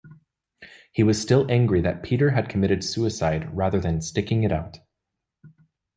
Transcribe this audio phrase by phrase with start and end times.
[0.91, 4.79] He was still angry that Peter had committed suicide rather than sticking it out.